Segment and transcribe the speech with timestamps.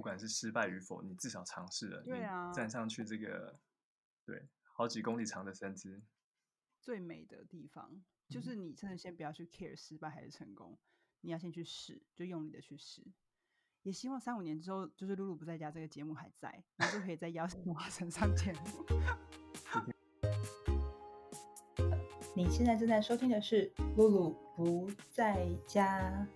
[0.00, 3.60] 不管是失败与否，你至少尝试了，对啊站上去这个
[4.24, 6.00] 对好几公里长的绳子，
[6.80, 10.78] 最美的地方就是你真的先不要去 care 失败还是成功，
[11.20, 13.06] 你要先去试，就用力的去试。
[13.82, 18.86] 也希望三五年之后，就是露露不在家这个节目还在，你就可以再邀请华晨 上节目。
[22.34, 26.26] 你现在正在收听的是《露露不在家》。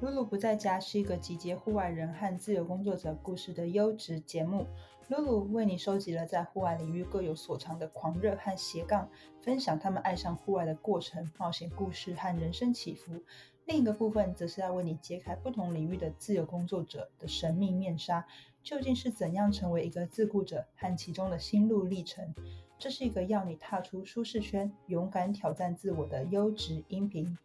[0.00, 4.66] 露露不在家是一个集结户外人和自由工作者故事的优质节目。
[5.08, 9.08] 露露为你收集了在户外领域各有所长的狂热和斜杠，
[9.42, 13.22] 分享他们爱上户外的过程、冒险故事和人生起伏。
[13.66, 18.26] 另一个部分则是要为你揭开不同领域的自由工作者的神秘面纱，
[18.62, 22.34] 究竟是怎样成为一个自雇者和其中的心路历程。
[22.78, 27.38] 这是一个要你踏出舒适圈、勇敢挑战自我的优质音频。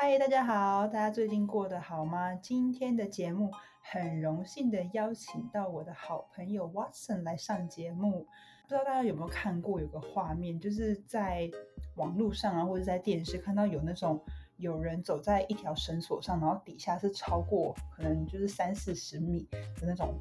[0.00, 2.32] 嗨，大家好，大家最近过得好吗？
[2.36, 3.50] 今天的节目
[3.82, 8.24] 很荣幸的邀请到我的好朋友 Watson 来上节目。
[8.62, 11.50] 不知道大家有没有看过有个画面，就是在
[11.96, 14.22] 网络上啊，或者在电视看到有那种
[14.58, 20.14] 有人走在一条绳索上，然后底下是超过可能就是三四十米的那种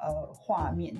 [0.00, 0.92] 呃画面。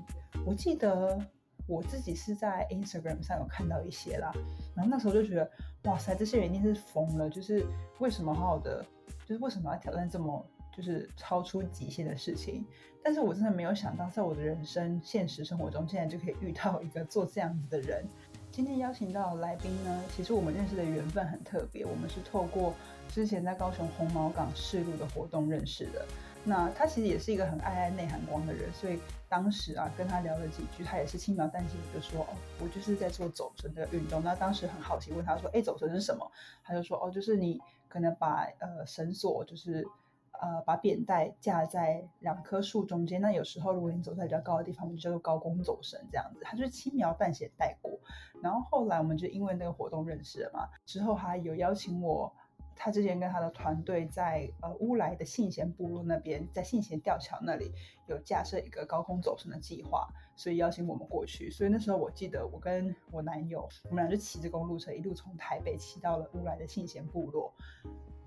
[0.47, 1.19] 我记得
[1.66, 4.33] 我自己是在 Instagram 上有看到一些啦，
[4.75, 5.50] 然后那时候就觉得，
[5.84, 7.64] 哇塞，这些人一定是疯了，就是
[7.98, 8.84] 为什么好好的，
[9.25, 10.44] 就是为什么要挑战这么
[10.77, 12.64] 就是超出极限的事情？
[13.03, 18.05] 但是我真的没有想到，在我的人生现实生活中，竟然就可以遇到一个做这样子的人。
[18.50, 22.75] 今天邀请到来宾呢，其实我们认识的缘分很特别，我们是透过
[23.08, 26.05] 之前在高雄红毛港试路的活动认识的。
[26.43, 36.27] 那他其实也是一个很爱爱内涵光的人，所以当时啊跟他聊了几句，他也是轻描淡写的就说：“哦，我就是在做走绳的运动。”那当时很好奇问他说：“哎，走绳是什么？”
[36.65, 39.87] 他就说：“哦，就是你可能把呃绳索就是
[40.33, 48.00] 呃把扁带架在两棵树中间，那有时候如果你走在比较高的地方，我们就叫做高空走绳这样子。”他就是轻描淡写带过。
[48.43, 52.34] 然后后来我们就因为那个活动认识了嘛，之后还有邀请我。
[52.75, 57.70] 他之前跟他的团队在呃乌来的信贤部落那边，在信贤吊桥那里
[58.06, 61.50] 有架设一个高空走绳的计划，所以邀请我们过去。
[61.50, 67.53] 所以那时候我记得我跟我男友，我们俩就骑着公路车一路从台北骑到了乌来的信贤部落。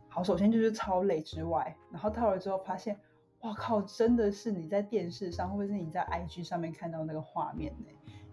[0.08, 2.96] 好，首先就是超累之外，然后到了之后发现，
[3.42, 7.88] 哇靠，真的是你在电视上或者是你在 IG 上面看到那个画面呢，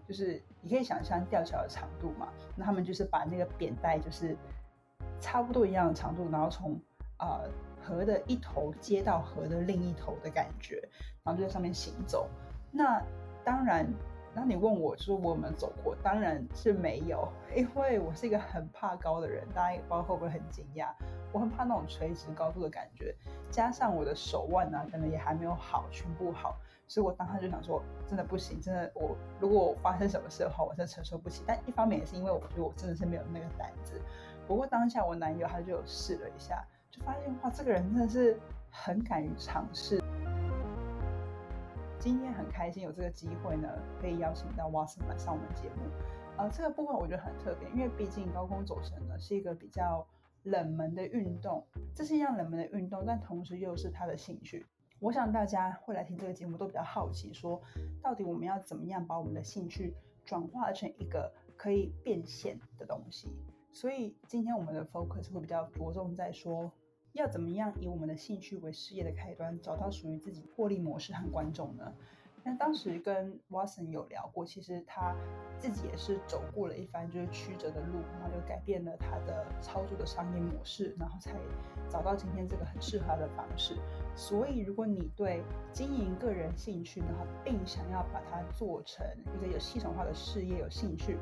[0.07, 4.37] 就是你可以想象吊桥的长度嘛，那他们就是把那个扁带就是。
[5.21, 6.77] 差不多一样的长度，然后从
[7.19, 7.47] 呃
[7.81, 10.83] 河的一头接到河的另一头的感觉，
[11.23, 12.27] 然后就在上面行走。
[12.71, 13.01] 那
[13.43, 13.87] 当然，
[14.33, 20.87] 那你问我说我有没有走过，当然是没有， 因为我是一个很怕高的人，大家也不知道会不会很惊讶。
[21.33, 23.15] 我很怕那种垂直高度的感觉，
[23.49, 26.57] 加上我的手腕呢，可能也还没有好，全部好，
[26.89, 31.41] 所以我当时就想说，真的不行，真的我如果我发生什么事的话，我真的承受不起。
[31.47, 33.93] 但一方面也是因为我觉得我真的是没有那个胆子。
[34.51, 38.37] 不过当下我男友他就试了一下，就发现哇，这个人真的是
[38.69, 40.03] 很敢于尝试。
[41.97, 43.69] 今天很开心有这个机会呢，
[44.01, 45.89] 可以邀请到 Watson 来上我们节目。
[46.35, 50.05] 呃，这个部分我觉得很特别，因为毕竟高空走绳呢是一个比较
[50.43, 54.65] 冷门的运动，这是一样冷门的运动，但同时又是他的兴趣。
[54.99, 57.61] 我想大家会来听这个节目都比较好奇，说
[58.01, 59.95] 到底我们要怎么样把我们的兴趣
[60.25, 63.33] 转化成一个可以变现的东西。
[63.71, 66.71] 所以今天我们的 focus 会比较着重在说，
[67.13, 71.93] 要怎么样以我们的兴趣为事业的开端，找到属于自己获利模式和观众呢？
[72.43, 75.15] 那当时跟 Watson 有聊过，其实他
[75.59, 81.33] 自己也是走过了一番就是曲折的路，然后就改变了他的操作的商业模式，然后才
[81.87, 83.77] 找到今天这个很适合他的方式。
[84.15, 89.05] 所以如果你对经营个人兴趣，然后并想要把它做成
[89.35, 91.19] 一个有系统化的事业有兴趣，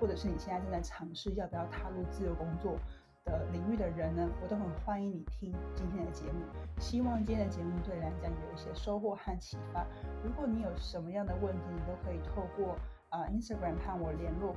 [0.00, 2.76] 或者是你现在正在尝试要不要踏入自由工作
[3.24, 6.40] 的领域的人呢，我都很欢迎你听今天的节目。
[6.78, 9.86] 希望今天的节目对你来讲有一些收获和启发。
[10.24, 12.76] 如果你有什么样的问题，你都可以透过
[13.10, 14.54] 啊 Instagram 和我联络。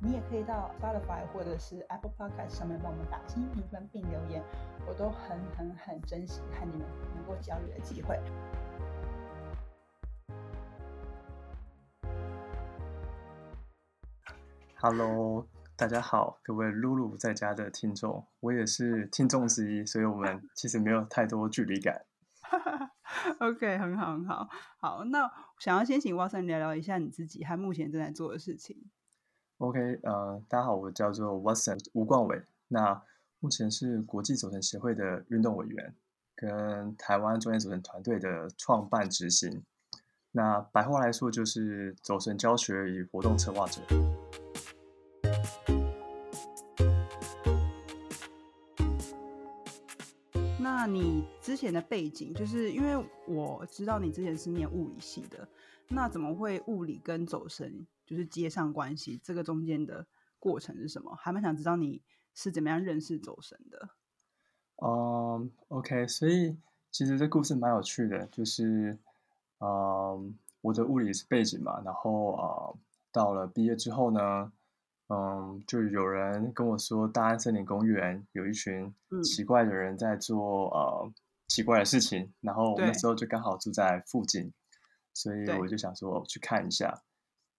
[0.00, 4.42] 你也可以到 Spotify 或者是 Apple Podcast 上面帮我们打新评分并留言，
[4.86, 8.20] 我都很很很珍惜和你们能够交流的机会。
[14.86, 15.48] Hello，
[15.78, 22.04] 大家好，各位露露在家的听众，我也是听众之一，所以我们其实没有太多距离感。
[23.40, 24.46] OK，很好，很好。
[24.76, 28.76] 好，那想要先请 Watson 聊聊一下你自己和目前正在做的事情。
[29.56, 32.42] OK，呃，大家好，我叫做 Watson 吴冠伟。
[32.68, 33.02] 那
[33.40, 35.94] 目前是国际走神协会的运动委员，
[36.36, 39.64] 跟台湾专业走神团队的创办执行。
[40.32, 43.80] 那白话来说，就是走神教学与活动策划者。
[50.64, 52.96] 那你之前的背景，就是因为
[53.28, 55.46] 我知道你之前是念物理系的，
[55.88, 59.20] 那怎么会物理跟走神就是接上关系？
[59.22, 60.06] 这个中间的
[60.38, 61.14] 过程是什么？
[61.16, 62.00] 还蛮想知道你
[62.32, 63.90] 是怎么样认识走神的。
[64.82, 66.56] 嗯，OK，所以
[66.90, 68.98] 其实这故事蛮有趣的，就是。
[69.60, 72.74] 嗯，我的物理是背景嘛，然后啊，
[73.12, 74.52] 到了毕业之后呢，
[75.08, 81.12] 嗯，就有人跟我说，大安森林公园有一群奇怪的人在做呃
[81.48, 84.52] 奇怪的事情，然后我那时候就刚好住在附近，
[85.12, 87.02] 所以我就想说去看一下。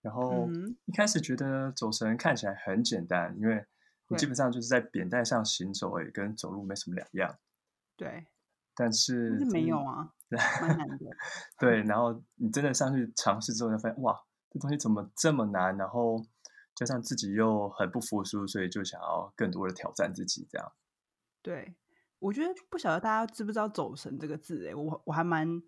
[0.01, 0.47] 然后
[0.85, 3.65] 一开始觉得走神看起来很简单，因为
[4.07, 7.37] 你基本上就是在扁带上行走，也，跟走路没什么两样。
[7.95, 8.27] 对，
[8.75, 10.11] 但是没有啊。
[10.59, 11.05] 蛮难的，
[11.59, 14.19] 对，然后你真的上去尝试之后，就发现哇，
[14.49, 15.77] 这东西怎么这么难？
[15.77, 16.19] 然后
[16.75, 20.71] 加上自己又很不服输，所以就想要更多的挑战自己，这样。
[21.41, 21.75] 对，
[22.19, 24.67] 我觉得不晓得大家知不知道“走神”这个字？
[24.67, 25.61] 哎，我我还蛮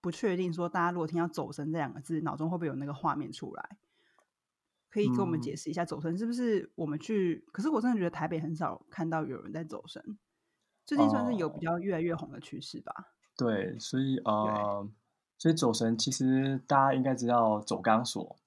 [0.00, 3.78] 不确定，说大家如果听到“走神”这两个字，脑中会不会有那个画面出来？
[4.90, 7.46] 可以给我们解释一下，走神是不是我们去？
[7.52, 10.18] 可是我真的觉得台北很少看到有人在走神，
[10.86, 13.14] 最近算是有比较越来越红的趋势吧。
[13.36, 14.90] 对，所以呃，
[15.36, 18.38] 所以走神其实大家应该知道走钢索。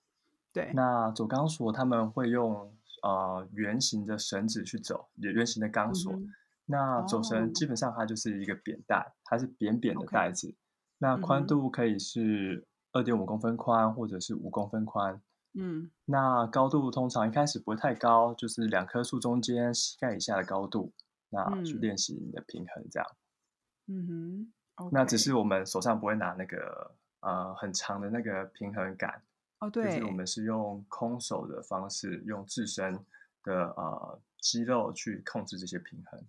[0.53, 6.13] 对，那走钢索他们会用呃圆形的绳子去走，圆形的钢索。
[6.65, 10.55] 那走绳基本上它就是一个扁带，它是扁扁的带子。
[10.99, 15.21] 那宽度可以是二点五公分宽，或者是五公分宽。
[15.53, 20.93] 嗯，那高度通常一开始不会太高，就是两棵树中间膝盖以下的高度。
[21.29, 23.09] 那去练习你的平衡，这样。
[23.87, 24.53] 嗯哼。
[24.91, 29.21] 那只是我们手上不会拿那个呃很长的那个平衡杆
[29.61, 32.93] 哦，对，就是我们是用空手的方式，用自身
[33.43, 36.21] 的呃肌肉去控制这些平衡。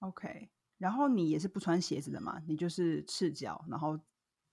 [0.00, 2.42] OK，然后你也是不穿鞋子的嘛？
[2.46, 3.98] 你就是赤脚，然后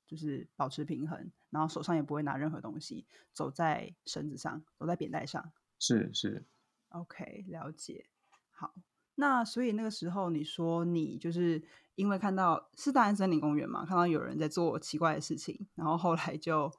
[0.08, 5.52] 就是保持平衡，然后手上也不会拿任何东西，走在绳子上，走在扁带上。
[5.80, 6.46] 是是
[6.90, 8.06] ，OK，了解。
[8.52, 8.74] 好，
[9.16, 11.62] 那所以那个时候你说你就是。
[11.96, 16.74] 因为看到是大安森林公园嘛，看到有人在做奇怪的事情，然后后来就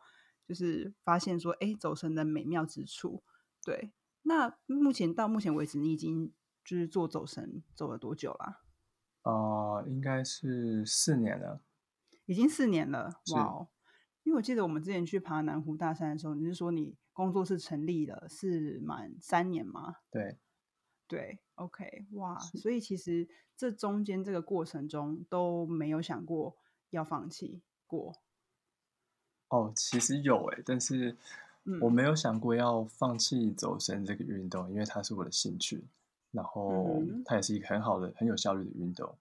[0.46, 3.22] 就是发现说，哎，走神的美妙之处。
[3.64, 3.92] 对，
[4.22, 6.32] 那目前到目前为止，你已经
[6.64, 8.62] 就是做走神走了多久了？
[9.22, 11.62] 哦，应该是四年了。
[12.26, 13.68] 已经四年了，哇！
[14.22, 19.96] 因为我记得我们之前去爬南湖大山的时候，你是说你工作室成立了是满三年吗？
[20.10, 20.38] 对。
[21.06, 26.56] 对，OK，哇，所以其实这中间这个过程中都没有想过
[26.88, 28.14] 要放弃过。
[29.54, 31.14] 哦，其实有诶，但是
[31.80, 35.84] 我没有想过要放弃走神这个运动，因为它是我的兴趣，
[36.32, 39.16] 然后它也是一个很好的、很有效率的运动。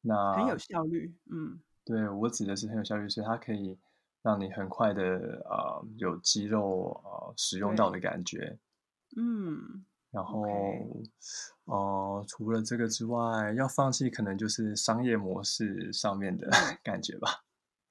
[0.00, 3.78] 那很有效率，嗯，对我指的是很有效率，所以它可以
[4.22, 8.58] 让你很快的啊有肌肉啊使用到的感觉，
[9.16, 9.84] 嗯。
[10.10, 10.42] 然后，
[11.66, 16.48] 呃，除了这个之外，要放弃可能就是商业模式上面的
[16.82, 17.44] 感觉吧。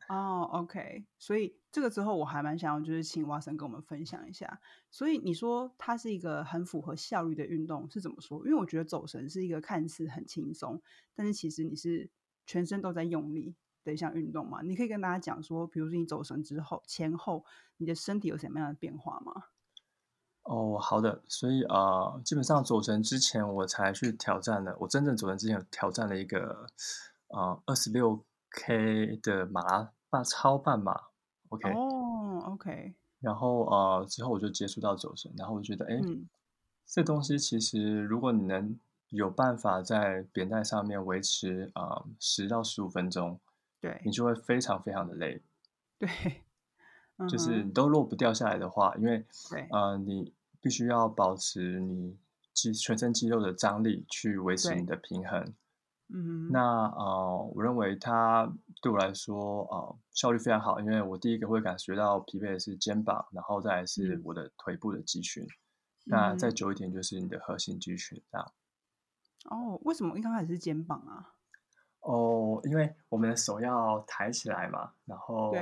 [0.07, 4.61] 哦，OK，所以这个之后我还蛮想要就是请蛙神跟我们分享一下。
[4.91, 8.37] 所以你说它是一个很符合效率的运动是怎么说？
[8.45, 10.81] 因为我觉得走神是一个看似很轻松，
[11.15, 12.09] 但是其实你是
[12.45, 14.61] 全身都在用力的一项运动嘛。
[14.61, 17.43] 你可以跟大家讲说，比如说你走神之后前后，
[17.77, 19.45] 你的身体有什么样的变化吗？
[20.43, 26.67] 哦，好的，所以啊，基本上走神之前我才去挑战的，我真正走神之前挑战了一个
[27.29, 30.97] 啊二十六 K 的马拉半超半马
[31.49, 35.99] ，OK，哦，OK，然后呃之后我就接触到走神，然后我觉得哎，
[36.85, 38.79] 这东西其实如果你能
[39.09, 43.39] 有办法在扁带上面维持啊十到十五分钟，
[43.81, 45.41] 对，你就会非常非常的累，
[45.99, 46.09] 对。
[47.29, 49.25] 就是你都落不掉下来的话，因为
[49.71, 52.17] 呃，你必须要保持你
[52.53, 55.53] 肌全身肌肉的张力去维持你的平衡。
[56.09, 65.45] 嗯，那呃，我认为它对我来说呃效率非常好，因为我第一个会感觉到疲惫的是肩膀，然后再是我的腿部的肌群。
[66.05, 68.51] 那再久一点就是你的核心肌群这样。
[69.45, 71.33] 哦，为什么一刚开始是肩膀啊？
[72.01, 75.53] 哦，因为我们的手要抬起来嘛，然后。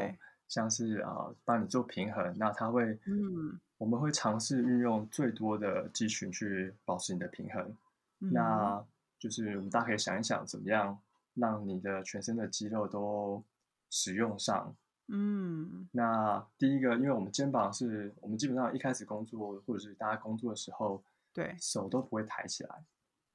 [0.50, 7.76] 像是啊，帮你做平衡，那它会，嗯，我们会尝试运用最多的肌群去保持你的平衡。
[8.20, 8.86] 那
[9.24, 11.00] 就是我们大家可以想一想，怎么样
[11.34, 13.42] 让你的全身的肌肉都
[13.90, 14.76] 使用上。
[15.08, 21.02] 嗯那第一个，因为我们肩膀是我们基本上一开始工作或者是大家工作的时候，
[21.32, 22.84] 对，手都不会抬起来，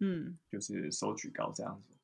[0.01, 1.95] 嗯就是手举高这样子。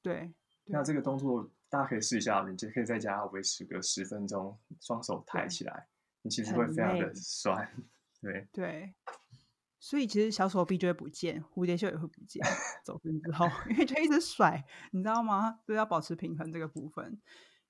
[0.00, 0.32] 对，
[0.66, 5.88] 那这个动作大家可以试一下，你就可以在家维持个十分钟，双手抬起来，
[6.22, 7.68] 你其实会非常的酸。
[8.22, 8.94] 对，对，
[9.84, 12.40] 所以其实小手臂就会不见，蝴蝶袖也会不见，
[12.86, 15.58] 走神之后，因为就一直甩，你知道吗？
[15.66, 17.20] 都要保持平衡这个部分。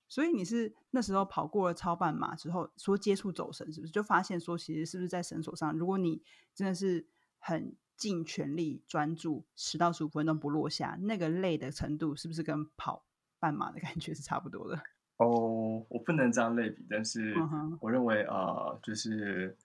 [0.09, 6.23] 所以你是那时候跑过了超半马之后，说接触走神，是不是就发现说，其实是不是在绳索上，如果你
[6.55, 7.07] 真的是
[7.39, 13.07] 很尽全力专注，十到十五分钟不落下，那个累的程度是不是跟跑
[13.39, 14.79] 半马的感觉是差不多的？
[15.17, 17.35] 哦，我不能这样类比，但是
[17.81, 19.57] 我认为呃，就是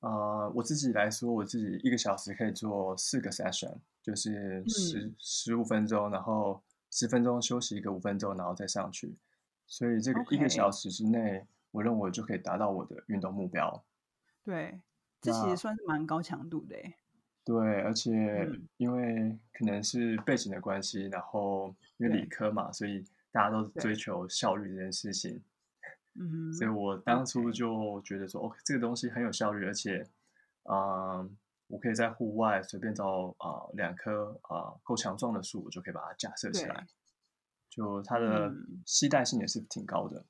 [0.00, 9.14] 呃，我自己来说，我自己一个小时可以做四个 session，就是十十五分钟，然后十分钟休息一个五分钟，然后再上去。
[9.66, 13.84] 所以这个一个小时之内，我认为就可以达到我的运动目标。
[14.42, 14.80] 对，
[15.20, 16.76] 这其实算是蛮高强度的。
[17.44, 18.10] 对，而且
[18.48, 25.42] 嗯因为可能是背景的关系，然后因为理科嘛，所以大家都追求效率这件事情。
[26.14, 30.06] 嗯，所以我当初就觉得说，OK，这个东西很有效率，而且，
[30.64, 31.36] 嗯，
[31.68, 36.86] 我可以在户外随便找啊、两棵啊、够强壮的树，我就可以把它架设起来，
[37.68, 38.82] 就它的嗯。
[38.84, 40.26] 携带性也是挺高的。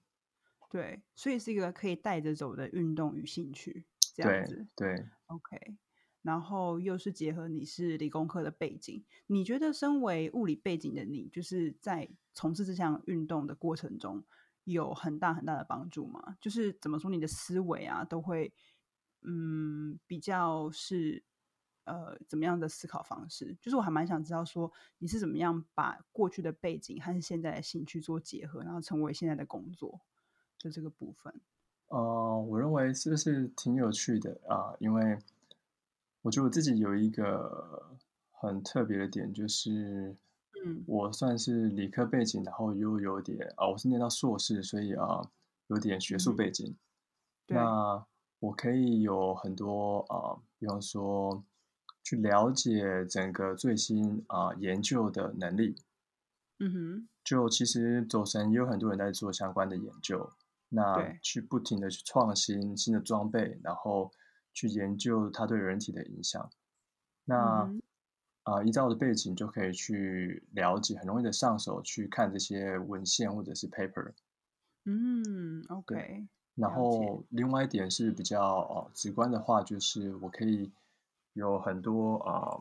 [0.71, 3.85] 对，所以是一个可以带着走的运动与兴趣，
[4.15, 4.69] 这样对子。
[4.77, 5.77] 对，OK，
[6.23, 14.23] 然后又是结合你是理工科的背景，你觉得身为物理背景的你，就是在从事这项运动的过程中，
[14.65, 16.37] 有很大很大的帮助吗？
[16.41, 18.53] 就是怎么说，你的思维啊，都会
[19.23, 21.23] 嗯比较是
[21.85, 23.57] 呃怎么样的思考方式？
[23.61, 30.01] 就是我还蛮想知道说你是怎么样把过去的背景和现在的兴趣做结合，然后成为现在的工作
[30.61, 31.41] 的这个部分。
[31.89, 35.19] 呃，我认为是不是挺有趣的啊、因为
[36.23, 37.97] 我觉得我自己有一个
[38.31, 40.15] 很特别的点，就是
[40.65, 45.21] 嗯我算是理科背景，然后又有点啊、我是念到硕士，所以啊、
[45.69, 46.77] 有点学术背景。
[47.47, 48.07] 对那
[48.39, 51.45] 我可以有很多啊、比方说
[52.03, 55.77] 去了解整个最新啊、研究的能力。
[56.59, 60.31] 嗯哼，就其实走神也有很多人在做相关的研究，
[60.69, 64.11] 那去不停的去创新新的装备，然后
[64.53, 66.51] 去研究它对人体的影响。
[67.25, 67.83] 那嗯
[68.51, 74.13] 啊、依照我的背景就可以去了解，很容易的上手去看这些文献或者是 paper。
[74.87, 76.27] 嗯，OK，
[76.57, 80.73] 然后另外一点是比较呃直观的话，就是我可以
[81.35, 82.61] 有很多呃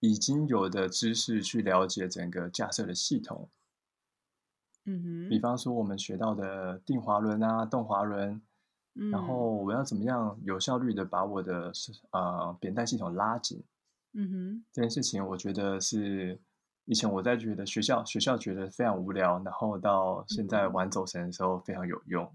[0.00, 3.48] 已经有的知识去了解整个架设的系统。
[4.84, 8.40] 嗯哼，比方说我们学到的定滑轮啊、动滑轮，
[9.10, 13.62] 然嗯后我要怎么样有效率的把我的是呃扁带系统拉紧，
[14.12, 16.40] 嗯哼，这件事情，我觉得是
[16.86, 22.34] 以前我在觉得学校学校觉得非常无聊，然后到现在嗯玩走神的时候非常有用。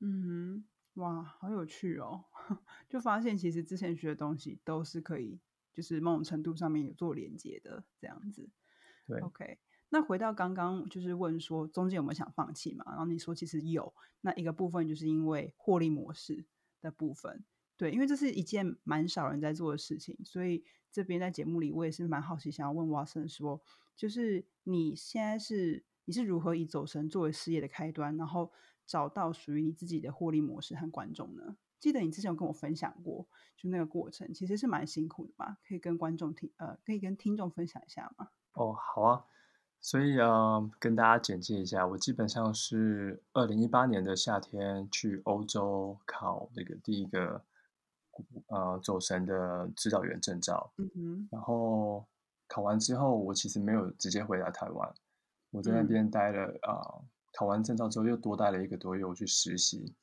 [0.00, 2.24] 嗯哼，哇，好有趣哦！
[2.88, 5.38] 就发现其实之前学的东西都是可以，
[5.72, 8.48] 就是某种程度上面有做连接的这样子。
[9.06, 9.58] 对，OK，
[9.90, 12.84] 那回到刚刚就是问说中间有没有想放弃嘛？
[12.88, 16.46] 然后你说其实有，那一个部分就是因为获利模式
[16.80, 17.44] 的部分。
[17.76, 23.60] 对，因为这是一件蛮少人在做的事情，所以这边在节目里我也是蛮好奇，想要问 Watson 说，
[23.96, 28.52] 就是你现在是你是如何以走神作为事业的开端，然后
[28.86, 31.56] 找到属于你自己的获利模式和观众呢？
[31.80, 35.58] 记得你之前有跟我分享过，就那个过程其实是蛮辛苦的吧？
[35.66, 38.28] 可以跟观众听呃，可以跟听众分享一下吗？
[38.52, 39.24] 哦，好啊。
[39.80, 47.44] 所以呃，跟大家简介一下，我基本上是二零一八年的夏天去欧洲考那个第一个
[48.48, 50.72] 呃走神的指导员证照。
[50.76, 52.04] 嗯哼，然后
[52.48, 54.94] 考完之后，我其实没有直接回来台湾，
[55.50, 57.00] 我在那嗯边待了啊、
[57.32, 59.94] 考完证照之后又多待了一个多月，我去实习。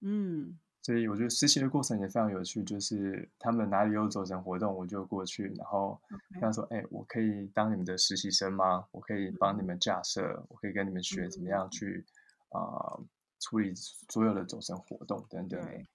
[0.00, 8.86] 嗯所以我觉得实习的过程也非常有趣，就是他们哪里有走神活动，我就过去，然后跟他说：“哎、我可以当你们的实习生吗？
[8.92, 12.06] 我可以帮你们架设，我可以跟你们学怎么样嗯去
[12.50, 12.96] 啊、
[13.40, 15.60] 处理所有的走神活动等等。
[15.60, 15.86] 对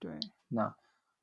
[0.00, 0.18] 对，
[0.48, 0.74] 那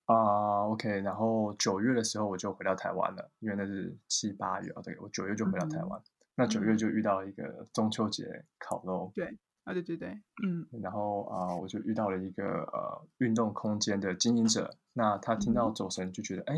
[0.08, 6.02] 啊、o k 然后九月的时候我就回到台湾了，因为那是七八月哦，对，我九月就回到台嗯湾。
[6.36, 10.10] 那九月嗯就遇到一个中秋节烤肉，对啊，对对对，
[10.46, 16.56] 嗯然后啊、我就遇到了一个呃运动空间的经营者，那他听到嗯走神就觉得，哎，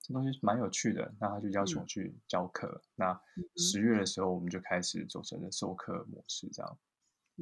[0.00, 2.80] 这东西蛮有趣的，那他就邀请我嗯去教课。
[2.94, 3.20] 那
[3.56, 6.78] 十月的时候，我们就开始走神的授课模式，这样。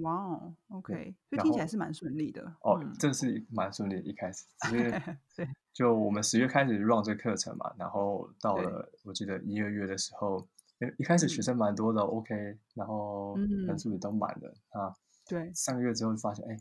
[0.02, 2.42] 哇哦，，OK，所以听起来是蛮顺利的。
[2.62, 4.90] 哦，嗯，这是蛮顺利的，一开始只是
[5.36, 8.90] 对就我们十月开始 run 这个课程嘛，然后到了。
[9.04, 10.46] 我记得一二月的时候，
[10.80, 11.42] 诶一开始学嗯。
[11.42, 13.78] 生蛮多的，OK，然后人嗯。
[13.78, 14.94] 数也都满的啊。
[15.26, 16.56] 对，上个月之后就发现，哎，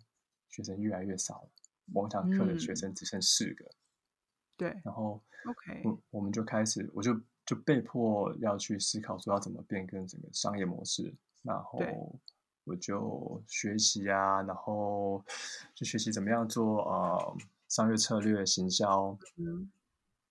[0.49, 1.49] 学生越来越少了，
[1.85, 2.75] 某一堂课的学嗯。
[2.75, 3.65] 生只剩四个，
[4.57, 11.79] 对然后，OK，我我们就开始，我就就被迫要去思考说要怎么变更整个商业模式，然后
[12.65, 15.23] 我就学习啊，然后
[15.75, 19.71] 就学习怎么样做呃商业策略、行销，嗯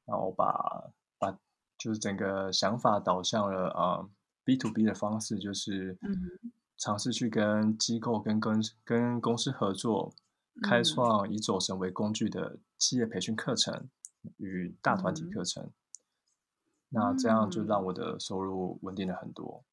[0.04, 1.30] 然后把把
[1.78, 4.08] 就是整个想法导向了呃
[4.44, 5.98] B to B 的方式，就是
[6.78, 10.12] 尝试去跟机构跟跟跟公司合作，
[10.62, 13.88] 开嗯创以走神为工具的企业培训课程
[14.38, 15.70] 与大团体嗯课程。
[16.88, 19.64] 那这样就让嗯我的收入稳定了很多。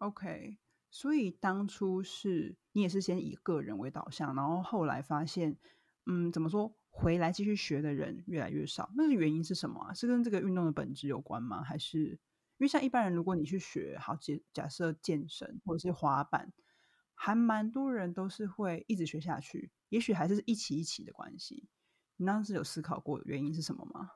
[0.00, 0.58] ，OK。
[0.94, 5.56] 所以当初是你也是先以个人为导向，然后后来发现，
[6.04, 9.94] 嗯，怎么说，回来继续学的人越来越少，那个原因是什么？
[9.94, 11.62] 是跟这个运动的本质有关吗？
[11.64, 12.10] 还是
[12.58, 16.52] 因为像一般人，如果你去学，好假假设健身或者是滑板，
[17.14, 21.70] 还蛮多人都是会一直学下去，也许还是一起一起的关系。
[22.18, 24.10] 你当时有思考过原因是什么吗？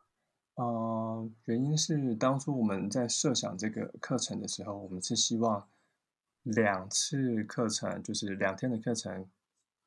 [0.57, 5.67] 呃，原因是当初我们在设想这个课程的时候，我们是希望
[6.55, 9.29] 两次课程，就是两天的课程，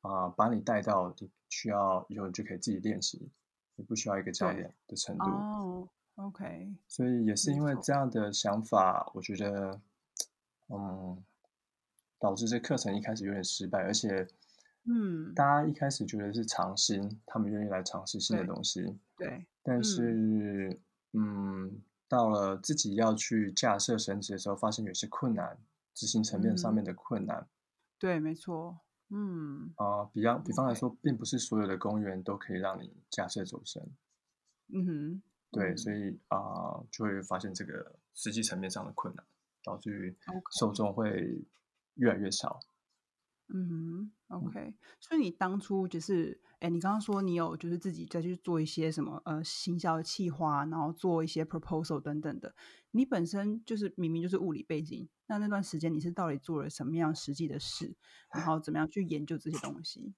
[0.02, 3.30] 啊、把你带到你需要以后你就可以自己练习，
[3.76, 5.24] 你不需要一个教练的程度。
[5.24, 9.80] 哦，OK，所以也是因为这样的想法，我觉得，
[10.68, 11.22] 嗯，
[12.18, 14.26] 导致这课程一开始有点失败，而且，
[14.84, 15.34] 嗯。
[15.34, 19.84] 大家一开始觉得是尝试，他们愿意来尝试新的东西，对，但嗯。
[19.84, 20.80] 是，
[21.12, 25.56] 嗯，到了自己要去架设绳子的时候，发现有些困难，
[25.94, 26.86] 执行层面上面嗯。
[26.86, 27.48] 的困难。
[27.98, 28.80] 对，没错，
[29.10, 29.72] 嗯。
[29.76, 33.82] 啊、比方比方来说，并不是所有的公园都可以让你架设走神，
[34.68, 35.76] 嗯哼，对，嗯。
[35.76, 39.24] 所以啊、就会发现这个实际层面上的困难，
[39.62, 40.16] 导致于
[40.58, 41.44] 受众会
[41.94, 42.60] 越来越少。
[43.52, 52.54] 嗯哼，OK，所以你当初就是，哎，你刚刚说你有就是自己再去做一些什么呃行销的企划，然后做一些 proposal 等等的。
[52.92, 57.96] 你本身就是明明就是物理背景，那那段时间你是到底做了什么样实际的事，
[58.32, 60.14] 然后怎么样去研究这些东西，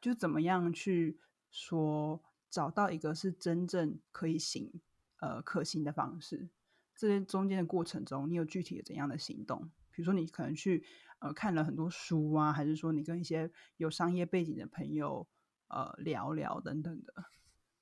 [0.00, 1.18] 就怎么样去
[1.50, 4.72] 说找到一个是真正可以行
[5.18, 6.48] 呃可行的方式。
[6.94, 9.70] 这些中间的过程中，你有具体的怎样的行动？
[9.90, 10.84] 比如说，你可能去
[11.20, 15.26] 呃看了很多书啊，还是说你跟一些有商业背景的朋友
[15.68, 17.12] 呃聊聊等等的。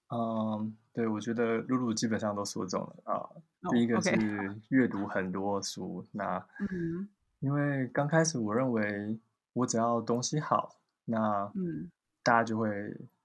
[0.09, 3.14] 嗯，对，我觉得露露基本上都说中了啊。
[3.14, 4.11] 哦第一个是。
[4.68, 7.09] 阅读很多书，那嗯。
[7.40, 9.18] 因为刚开始我认为
[9.53, 11.90] 我只要东西好，那嗯，
[12.23, 12.68] 大家就会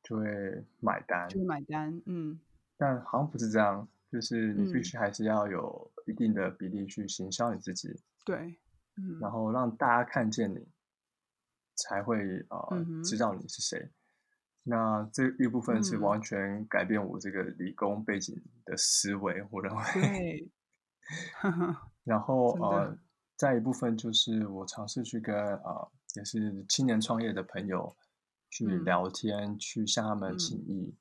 [0.04, 0.26] 就会
[0.80, 2.40] 买单，就买单，嗯。
[2.78, 4.84] 但好像不是这样，就是你必嗯。
[4.84, 7.90] 须还是要有一定的比例去行销你自己，
[8.26, 8.58] 对，
[9.02, 10.68] 嗯然后让大家看见你，
[11.76, 12.18] 才会
[12.50, 13.92] 呃嗯知道你是谁。
[14.64, 18.36] 那这一部分是嗯完全改变我这个理工背景
[18.66, 19.84] 的思维，我认为。
[19.94, 20.52] 对，
[22.04, 22.98] 然后呃，
[23.36, 27.96] 再一部分就是我尝试去跟呃也是青年创业的朋友
[28.50, 30.96] 去嗯聊天，去向他们嗯请益。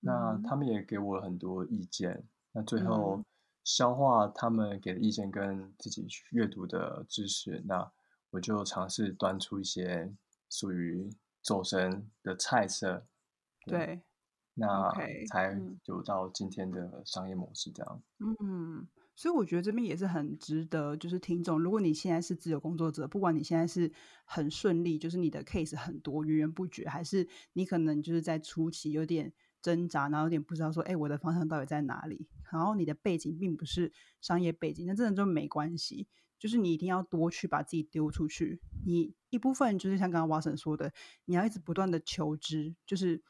[0.00, 2.26] 那嗯他们也给我很多意见。
[2.52, 3.24] 那最嗯后
[3.64, 7.90] 消化他们给的意见跟自己阅读的知识，那
[8.30, 10.14] 我就尝试端出一些
[10.50, 11.10] 属于
[11.42, 13.06] 走神的菜色。
[13.66, 14.02] 对，
[14.52, 14.92] 那
[15.30, 18.02] 才嗯有到今天的商业模式这样。
[18.18, 23.90] 嗯，所以我觉得这边也是很值得，就是听众，如果你现在是自由工作者，不管你现在是
[24.26, 29.32] 很顺利，就是你的 case 很多，源源不绝，还是你可能就是在初期有点
[29.64, 32.28] 挣扎，然后有点不知道说，哎，我的方向到底在哪里？
[32.52, 36.06] 然后你的背景并不是商业背景，那真的就没关系。
[36.38, 38.60] 就是你一定要多去把自己丢出去。
[38.84, 40.92] 你一部分就是像刚刚瓦森说的，
[41.24, 43.22] 你要一直不断的求知，就是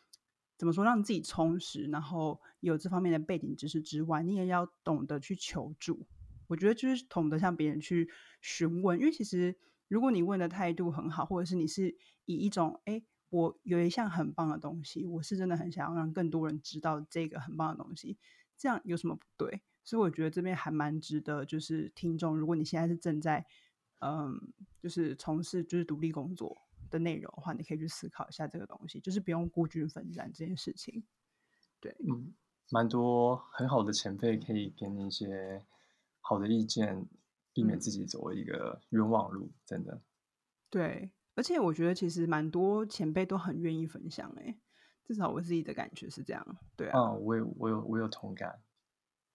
[0.58, 6.04] 怎么说让自己充实，然后有这方面的背景知识之外，你也要懂得去求助。
[6.48, 13.00] 我觉得就是懂得向别人去询问，因为其实如果你问的态度很好，或者是你是以一种哎，
[13.34, 18.16] 我有一项很棒的东西，我是真的很想要让更多人知道这个很棒的东西，
[18.56, 19.60] 这样有什么不对？
[19.82, 23.44] 所以我觉得这边还蛮值得，就是听众，如果你现在是正在
[23.98, 26.56] 嗯，就是从事就是独立工作
[26.90, 31.04] 的内容的话，你可以去思考一下这个东西，就是不用孤军奋战这件事情。
[31.80, 32.32] 对，嗯，
[32.70, 35.66] 蛮多很好的前辈可以给你一些
[36.20, 37.08] 好的意见，
[37.52, 37.92] 避免自嗯。
[37.92, 40.00] 己走一个冤枉路，真的。
[40.70, 44.56] 对，而且我觉得其实蛮多前辈都很愿意分享诶，
[45.04, 46.98] 至少我自己的感觉是这样，对啊。
[46.98, 48.60] 嗯，我有我有我有同感。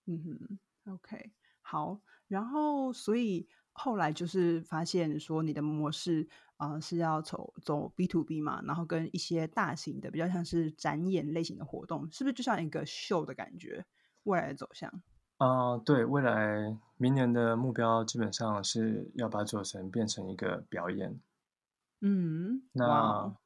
[0.06, 1.32] 嗯哼，OK，
[1.62, 2.00] 好。
[2.28, 13.86] 然后所以后来就是发现说你的模式，呃，是要走走 B to B 嘛，然后跟一些大型的比较像是展演类型的活动，是不是就像一个秀的感觉，
[14.24, 14.90] 未来的走向？
[15.38, 21.20] 啊，对，未来明年的目标基本上是要把走神变成一个表演。
[22.02, 23.38] 嗯，那哦，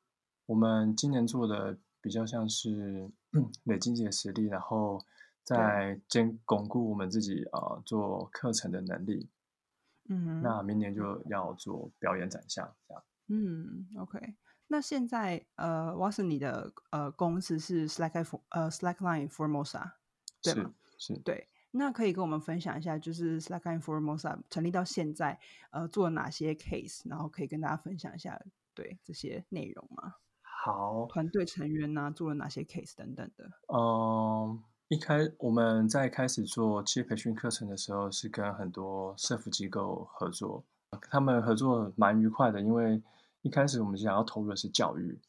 [0.46, 3.10] 我们今年做的比较像是
[3.66, 5.04] 累积自己的实力，然后，
[5.44, 9.30] 再兼巩固我们自己啊、呃做课程的能力。
[10.10, 14.36] 嗯那明年，就要做表演展项，这样嗯，OK。
[14.68, 19.92] 那现在呃，Watson 你的呃公司是 Slackline For 呃 Slackline Formosa，
[20.42, 20.74] 对吗？
[20.98, 21.20] 是是。
[21.22, 25.40] 对，那可以跟我们分享一下，就是 Slack and Formosa 成立到现在，
[25.72, 28.40] 呃，做了哪些 case，然后可以跟大家分享一下，
[28.76, 30.14] 对这些内容吗？
[30.44, 33.50] 好，团队成员呐、做了哪些 case 等等的。
[33.74, 40.64] 嗯，一开我们在开始做企业培训课程的时候，是跟很多社服机构合作，
[41.10, 43.02] 他们合作蛮愉快的，因为
[43.42, 45.20] 一开始我们想要投入的是教育，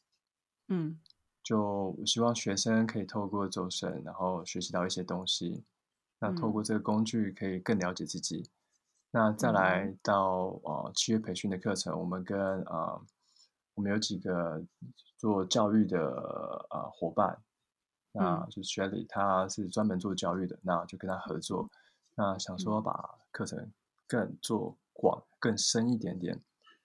[0.69, 1.01] 嗯
[1.43, 5.65] 就希望学生可以透过走神，然后学习到一些东西。
[6.25, 8.49] 那透过嗯这个工具，可以更了解自己。
[9.11, 13.01] 那再来到呃企业培训的课程，我们跟呃
[13.75, 14.65] 我们有几个
[15.19, 16.01] 做教育的
[16.71, 17.39] 呃伙伴，
[18.13, 21.69] 那嗯就是 Shelly，他是专门做教育的，那就跟他合作。
[22.17, 23.71] 那想说嗯，把课程
[24.09, 26.41] 更做广、更深一点点。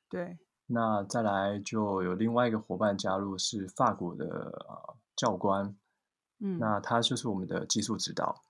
[0.09, 4.25] 对，那再来就有另外一个伙伴加入，是法国的
[4.67, 5.75] 呃教官，
[6.39, 8.43] 嗯那他就是我们的技术指导。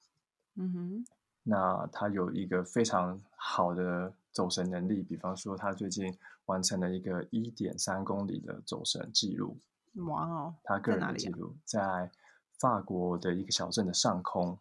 [0.61, 1.05] 嗯哼，
[1.43, 6.13] 那他有一个非常好的走神能力，比方说他最近
[6.47, 9.57] 完成了一个一点三公里的走神记录，
[10.05, 12.11] 哇哦，他个人的记录在
[12.59, 14.59] 法国的一个小镇的上空。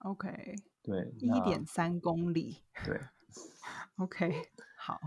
[0.00, 2.64] ？OK，对，一那点三公里。
[2.84, 3.00] 对，
[3.98, 4.98] OK，好，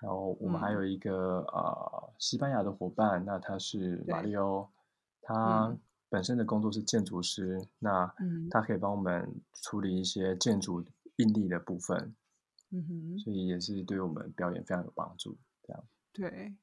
[0.00, 4.68] 然后我们还嗯，有一个呃西班牙的伙伴，那他是马对，里欧，
[5.22, 10.84] 他嗯本身的工作是建筑师，那嗯他可以帮我们处理一些建筑
[11.16, 12.14] 应力的部分，
[12.70, 13.18] 嗯哼。
[13.18, 15.36] 所以也是对我们表演非常有帮助。
[15.62, 16.56] 这样，对，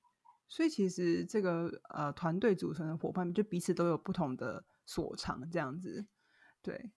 [0.47, 6.07] 所以其实这个呃团队组成的伙伴，就彼此都有不同的所长，这样子。
[6.63, 6.91] 对，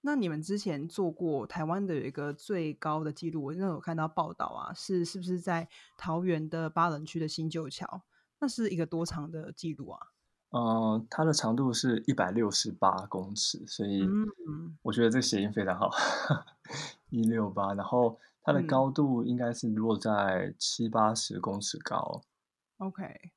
[0.00, 8.02] 那你们之前做过台湾的有一个最高的记录，我真的有看到报道啊，是是不是在桃园的巴仑区的新旧桥？
[8.40, 10.00] 那是一个多长的记录啊？
[10.52, 15.90] 呃，它的长度是一百六十八公尺，所以嗯我觉得这个谐音非常好，
[17.08, 22.22] 一六八，然后它的嗯高度应该是落在七八十公尺高。
[22.76, 23.32] ，OK，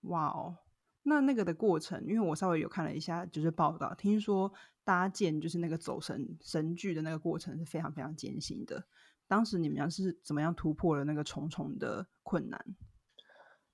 [0.00, 0.56] 哇哦，
[1.04, 4.52] 那那个的过程，因为我稍微有看了一下，就是报道，听说
[4.82, 8.84] 搭建就是那个走神神距的那个过程是非常非常艰辛的。
[9.28, 12.64] 当时你们俩是怎么样突破了那个重重的困难？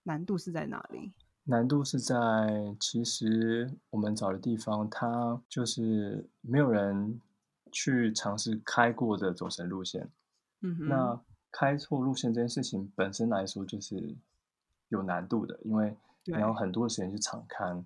[0.02, 1.14] 难度是在哪里？
[1.44, 7.20] 难度是在，其实我们找的地方，它就是没有人
[7.72, 10.09] 去尝试开过的走神路线。
[10.61, 14.14] 嗯哼，那开错路线这件事情本身来说就是
[14.88, 17.85] 有难度的，因为你要很多的时间去场勘。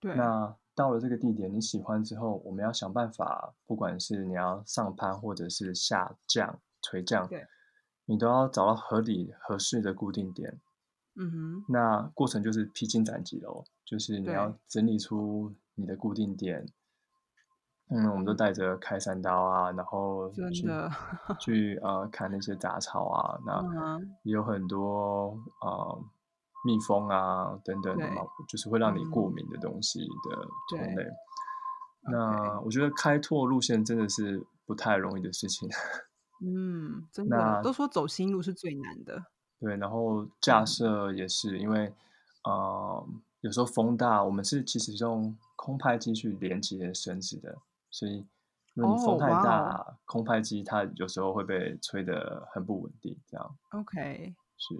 [0.00, 7.46] 对，那到了这个地点，你喜欢之后，我们要想办法，不管是你要上攀或者是下降、垂降对，
[8.06, 10.60] 你都要找到合理合适的固定点。
[11.18, 16.64] 嗯哼，那过程就是披荆斩棘喽，就是你要，整理出你的固定点。
[17.90, 20.68] 嗯，我们都带着开山刀啊，然后 去，
[21.40, 26.04] 去呃砍那些杂草啊，那也有很多呃
[26.64, 31.04] 蜜蜂啊等等的，嘛，就是会让你过嗯，敏的东西的种类。
[32.10, 35.68] 那我觉得开拓路线真的是不太容易的事情。
[36.44, 39.24] 嗯，真的，那都说走新路是最难的。
[39.60, 41.92] 对，然后架嗯，设也是因为，
[42.44, 43.06] 呃，
[43.40, 47.58] 有时候风大，我们是其实用空拍机去连接绳子的，
[47.90, 48.24] 所以
[48.74, 54.74] 如果你风哦，太大，空拍机它有时候会被吹得很不稳定，这样，OK，是。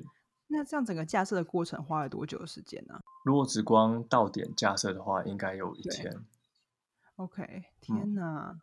[0.51, 6.25] 那这样整个架设的过程花了多久的时间呢、如果只光到点架设的话，应该有一天。
[7.17, 8.59] OK，嗯，天哪，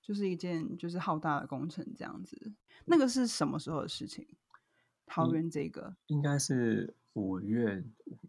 [0.00, 2.52] 就是一件就是浩大的工程这样子。
[2.86, 4.26] 那个是什么时候的事情？
[5.08, 7.82] 桃应园这个应该是五月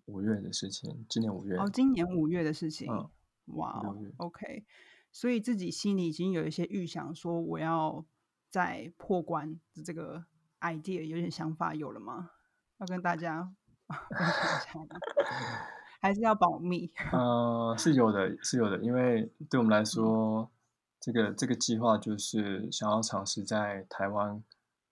[0.06, 2.92] 五月的事情，今年五月哦，今年五月的事情。
[2.92, 3.10] 嗯，
[3.56, 3.82] 哇
[4.18, 4.66] ，，OK。
[5.12, 8.06] 所以自己心里已经有一些预想，说我要
[8.50, 10.24] 在破关的这个
[10.62, 12.32] idea 有点想法有了吗？
[12.78, 13.52] 要跟大家
[13.88, 15.00] 分享一下吗？
[16.02, 16.92] 还是要保密？
[17.12, 20.50] 呃，是有的，是有的，因为对我们来说，
[21.00, 24.44] 这个这个计划就是想要尝试在台湾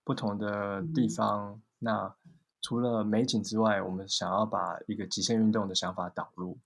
[0.04, 1.62] 不同的地嗯方。
[1.80, 2.16] 那
[2.62, 6.60] 除了美景之外，我们想要把一个极限运动的想法导入。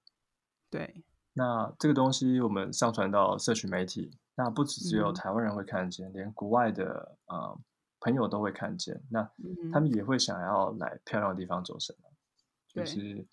[0.70, 5.14] 对，那这个东西我们上传到社群媒体，那不只只有嗯。
[5.14, 7.60] 台湾人会看见，连国外的呃
[8.00, 9.02] 朋友都会看见。
[9.10, 12.08] 那嗯他们也会想要来漂亮的地方走神啊，
[12.68, 13.28] 就是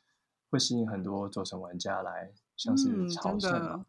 [0.51, 3.87] 会吸引很多走神玩家来，像是朝圣啊的，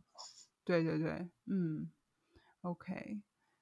[0.64, 1.90] 对对对，嗯
[2.62, 3.20] ，OK，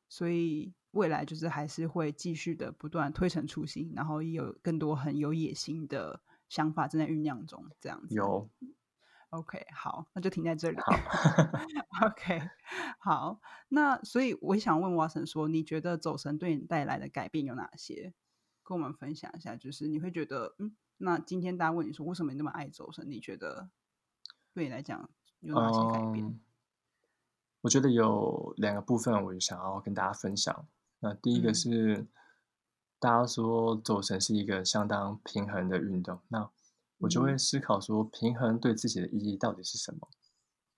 [0.10, 8.16] 所以未来就是还是会继续的不断推陈出新，然后也有更多很有野心的想法正在酝酿中，这样子。
[8.16, 8.50] 有
[9.30, 10.78] OK，好，那就停在这里。
[10.80, 10.94] 好
[12.08, 12.42] OK，
[13.00, 18.14] 好，那所以我想问瓦森说，你觉得走神对你带来的改变有哪些？
[18.64, 23.06] 跟我们分享一下，就是你会觉得，嗯，那今天大家问你说，为什么你那么爱走神？
[23.10, 23.70] 你觉得
[24.54, 25.10] 对你来讲
[25.42, 26.26] 有哪些改变？
[26.26, 26.40] 嗯，
[27.62, 30.68] 我觉得有两个部分我想要跟大家分享。
[31.00, 32.08] 那第一个嗯是
[33.00, 36.50] 大家说走神是一个相当平衡的运动，那
[36.98, 40.08] 我就会嗯思考说，平衡对自己的意义到底是什么？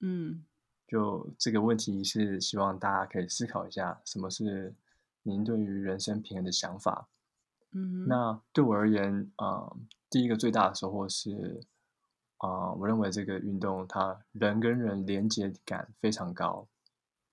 [0.02, 0.46] 嗯
[0.88, 4.74] 就这个问题是希望大家可以思考一下，什么是
[5.24, 7.08] 您对于人生平衡的想法？
[7.72, 9.78] 嗯那对我而言，呃，
[10.10, 11.62] 第一个最大的收获是，
[12.38, 16.68] 啊、我认为这个运动它人跟人连接感非常高。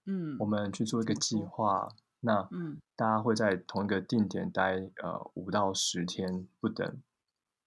[0.05, 1.89] 嗯，我们去做一个计划，
[2.27, 2.81] 那嗯。
[2.97, 7.03] 大家会在同一个定点待呃五到十天不等。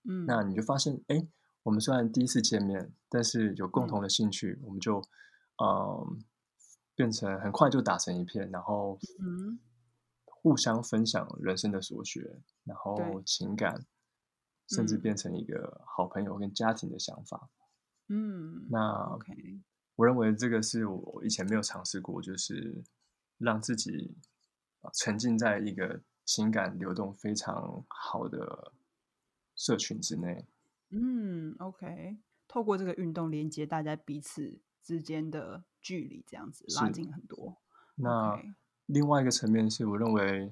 [0.04, 1.28] 嗯，那你就发现，哎，
[1.64, 3.88] 我们虽然第一次见面，但是有共嗯。
[3.88, 5.02] 同的兴趣，我们就
[5.62, 6.24] 嗯
[6.96, 9.60] 变成很快就打成一片，然后嗯
[10.26, 13.86] 互相分享人生的所学，然后情感，
[14.68, 15.02] 甚至嗯。
[15.02, 17.50] 变成一个好朋友跟家庭的想法。
[18.08, 18.80] 嗯那
[19.14, 19.62] ，OK，
[19.96, 22.84] 我认为这个是我以前没有尝试过，就是
[23.38, 24.39] 让自己啊
[24.94, 28.72] 沉浸在一个情感流动非常好的
[29.56, 30.46] 社群之内。
[30.90, 37.58] 嗯，OK，透过这个运动连接大家彼此之间的距离，这样子拉近很多。
[37.96, 38.42] 那
[38.86, 40.52] 另外一个层面是我认为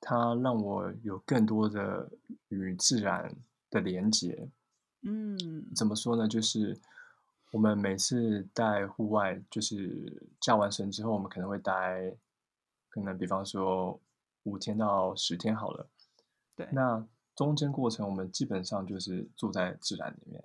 [0.00, 2.10] 它让我有更多的
[2.48, 3.34] 与自然
[3.70, 4.48] 的连接。
[5.02, 6.26] 嗯怎么说呢？
[6.26, 6.78] 就是
[7.50, 12.16] 我们每次在户外，就是叫完绳之后，我们可能会待，
[12.94, 13.98] 可能比方说
[14.44, 15.84] 五天到十天好了。
[16.54, 17.04] 对，那
[17.34, 20.44] 中间过程，我们基本上就是住在自然里面，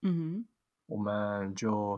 [0.00, 0.44] 嗯
[0.86, 1.92] 我们就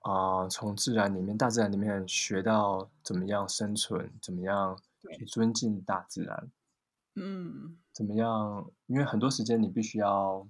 [0.00, 4.78] 啊、呃从自然里面、大自然里面学到怎么样生存，怎么样
[5.16, 6.50] 去尊敬大自然，
[7.14, 7.78] 嗯。
[7.94, 8.70] 怎么样？
[8.88, 10.46] 因为很多时间你必须要，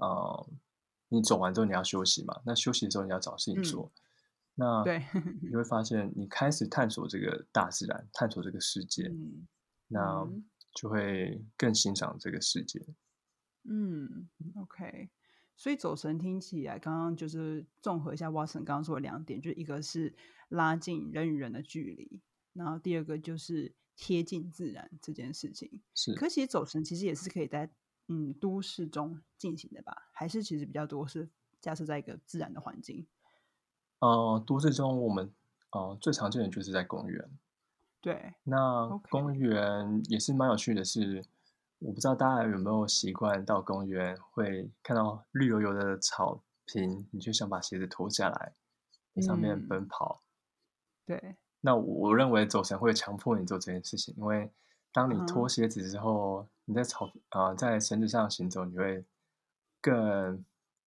[0.00, 0.46] 呃，
[1.08, 3.90] 你走完之后你要休息嘛，那休息的时候你要找事情嗯做，
[4.58, 5.04] 那对
[5.42, 9.46] 你 会发现你开始探索这个大自然，探索这个世界，嗯
[9.88, 12.84] 那嗯就会更欣赏这个世界。
[13.64, 15.10] 嗯，OK。
[15.56, 20.14] 所以走神听起来，刚刚就是综合一下 Watson 刚刚说的两点，就一个是
[20.48, 22.20] 拉近人与人的距离，
[22.52, 25.82] 然后第二个就是贴近自然这件事情。
[25.94, 27.70] 是，可其实走神其实也是可以在
[28.08, 29.94] 嗯都市中进行的吧？
[30.12, 33.06] 还是其实比较多是架设在一个自然的环境？
[34.00, 35.32] 呃，都市中我们
[35.70, 37.30] 呃最常见的就是在公园。
[38.00, 41.24] 对，那 OK 公园也是蛮有趣的是，
[41.78, 48.52] 我不知道大家有没有习惯到公园会看到绿油油的草坪，你就想把鞋子脱下来，
[49.14, 50.22] 在上面嗯奔跑。
[51.04, 54.50] 对，那我我认为走神会强迫你做这件事情，因为
[54.92, 59.04] 当你嗯脱鞋子之后，你在草啊、呃在绳子上行走，你会
[59.80, 60.44] 更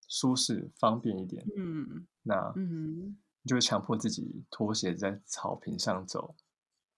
[0.09, 1.41] 舒适方便一点。
[1.55, 6.35] 嗯那嗯你就会强迫自己脱鞋在草坪上走，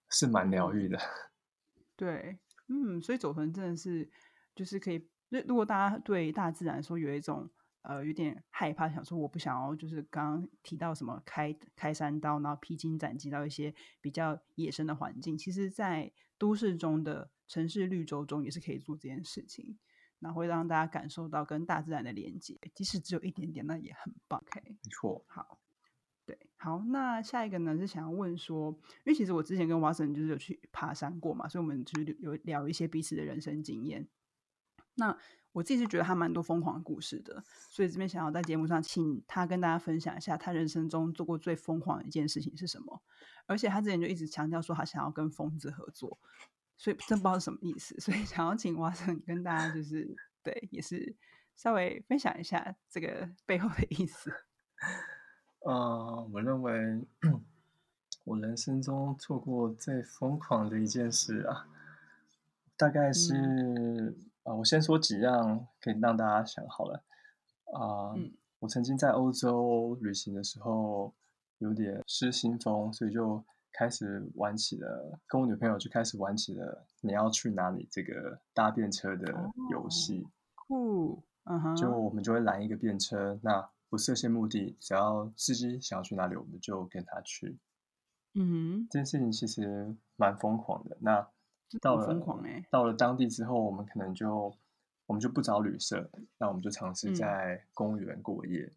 [0.10, 0.98] 是蛮疗愈的。
[1.96, 4.10] 对，嗯，所以走神真的是
[4.56, 7.48] 就是可以，如如果大家对大自然说有一种
[7.84, 19.78] 呃有点害怕，想说我不想要，就是刚刚提到什么开开山刀，然后披荆斩棘到一些比较野生的环境，其实，在都市中的城市绿洲中也是可以做这件事情，
[20.22, 24.40] 然后会让大家感受到跟大自然的连接，即使只有一点点，那也很棒。
[24.40, 25.58] OK，没错，好，
[26.26, 28.72] 对，好，那下一个呢是想要问说，
[29.04, 34.08] 因为其实我之前跟 Watson 就是有去爬山过嘛，所以我们就是有聊一些彼此的人生经验。
[34.94, 35.18] 那
[35.54, 43.02] 我自己是觉得他蛮多疯狂的故事的，所以这边想要在节目上请他跟大家分享一下他人生中做过最疯狂的一件事情是什么。
[43.48, 46.20] 而且他之前就一直强调说他想要跟疯子合作，
[46.82, 47.96] 所以真不知道是什么意思。
[48.00, 51.16] 所以想要请华生跟大家就是对，也是
[51.56, 54.34] 稍微分享一下这个背后的意思。
[55.64, 57.06] 呃，我认为
[58.24, 61.68] 我人生中做过最疯狂的一件事啊，
[62.76, 67.04] 大概是啊，我先说几样可以让大家想好了
[67.74, 68.18] 啊。
[68.58, 71.14] 我曾经在欧洲旅行的时候
[71.60, 80.28] 有点失心疯，所以就开始玩起了，跟我女朋友就开始玩起了你要去哪里这个搭便车的游戏。
[80.56, 83.70] 酷，嗯哼，就我们就会拦一个便车，那。
[83.92, 87.60] 不设限目的，只要司机想要去哪里，我们就跟他去。
[88.36, 90.96] 嗯，这件事情其实蛮疯狂的。
[91.02, 91.28] 那
[91.82, 94.56] 到了疯狂哎，到了当地之后，我们可能就
[95.08, 98.72] 我们就不找旅社，那我们就尝试在公园过夜。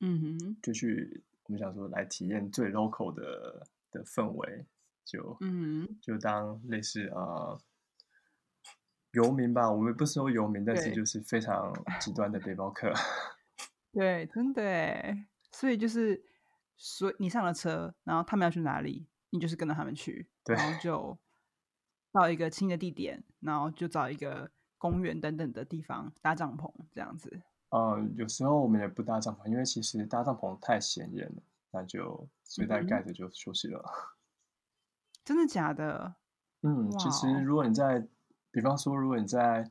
[0.00, 4.66] 嗯哼，就去我们想说来体验最 local 的的氛围，
[5.04, 7.60] 就嗯，就当类似呃
[9.12, 9.70] 游民吧。
[9.70, 12.92] 我们不说游民，但是就是非常极端的背包客。
[13.92, 15.16] 对，真的，
[15.52, 16.24] 所以就是，
[16.76, 21.18] 所以你上了车，然后他们要去哪里，你就是跟着他们去，然后就
[22.10, 27.42] 到一个新的地点，然后就找一个公园等等的地方搭帐篷，这样子。
[27.68, 33.82] 嗯，有时候我们也不搭帐篷，因为其实搭帐篷太显眼了，那就睡袋盖着就休息了。
[35.24, 36.14] 真的假的？
[36.62, 38.06] 嗯，其实如果你在，
[38.50, 39.70] 比方说，如果你在。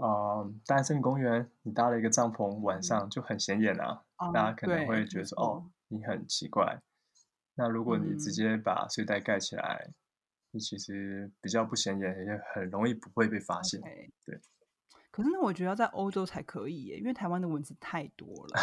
[0.00, 4.04] 啊，大森林公园，你搭了一个帐篷，晚上就很显眼啊。
[4.32, 6.80] 大家可能会觉得说，哦，你很奇怪。
[7.56, 9.92] 那如果你直接把睡袋盖起来，
[10.52, 13.80] 你其实比较不显眼，也很容易不会被发现。
[14.24, 14.40] 对。
[15.10, 18.60] 可是那我觉得要在欧洲才可以耶，因为台湾的蚊子太多了。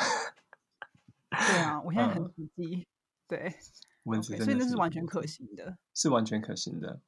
[1.48, 2.88] 对啊，我现在很仔细。
[3.28, 3.54] 对。
[4.04, 5.78] 蚊子，所以那是完全可行的。
[5.93, 7.02] 是完全可行的。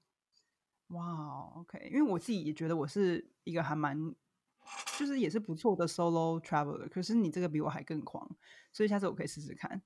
[0.88, 4.16] 哇，OK，因为我自己也觉得我是一个还蛮，
[4.98, 8.28] 就是也是不错的 solo traveler，可是你这个比我还更狂，
[8.74, 9.82] 所以下次我可以试试看。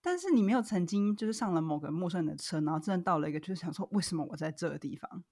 [0.00, 5.22] 但是你没有曾经就是上了某个陌生人的车，然后真的到了一个就是想说为什么我在这个地方，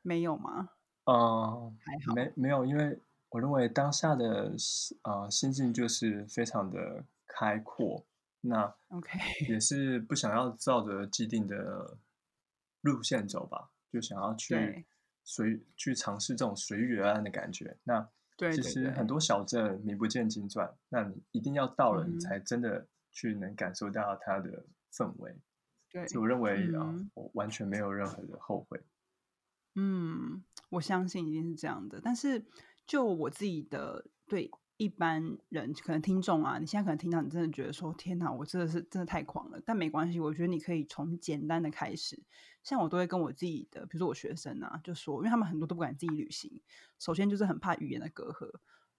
[0.00, 0.70] 没有吗？
[1.04, 4.54] 嗯，还好，没没有，因为我认为当下的
[5.02, 7.04] 呃心境就是非常的
[7.38, 8.04] 开阔，
[8.40, 9.16] 那 OK
[9.48, 11.96] 也是不想要照着既定的
[12.80, 13.70] 路线走吧。
[13.92, 14.84] 就想要 去
[15.22, 17.78] 随去尝试这种随遇而安的感觉。
[17.84, 18.10] 那
[18.52, 25.36] 其实很多小镇名不见经传，那你一定要到了，你才真的去能感受到它的氛围。
[25.88, 28.82] 对，所以我认为啊，我完全没有任何的后悔。
[29.76, 32.00] 嗯，我相信一定是这样的。
[32.02, 32.44] 但是
[32.84, 34.50] 就我自己的对。
[34.78, 39.60] 一般人可能听众啊，你现在可能听到，你真的觉得说天哪，我真的是真的太狂了。
[39.66, 42.22] 但没关系，我觉得你可以从简单的开始。
[42.62, 46.62] 像我都会跟我自己的，比如说我学生啊，就说，因为他们很多都不敢自己旅行，
[47.00, 48.48] 首先就是很怕语言的隔阂。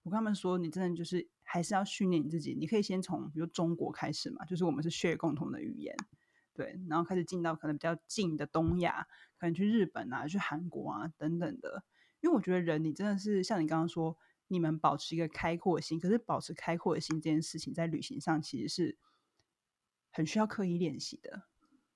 [0.03, 2.53] 我跟他们说，你真的就是还是要训练你自己。
[2.53, 5.95] 你可以先从比如中国开始嘛，就是我们是 share 共同的语言，
[6.53, 11.85] 对，然后开始进到可能比较近的东亚，可能去日本啊，去韩国啊等等的。
[12.19, 14.17] 因为我觉得人，你真的是像你刚刚说。
[14.49, 18.97] 你们保持一个开阔心，可是保持开阔的心这件事情，在旅行上其实是
[20.11, 21.43] 很需要刻意练习的。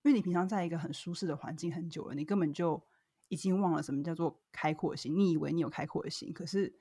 [0.03, 2.85] 因为你平常在一个很舒适的环境很久了，你根本就
[3.27, 5.15] 已经忘了什么叫做开阔心。
[5.15, 6.77] 你以为你有开阔心，可是，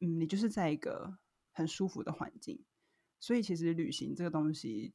[0.00, 1.18] 嗯，你就是在一个
[1.52, 2.64] 很舒服的环境。
[3.20, 4.94] 所以，其实旅行这个东西，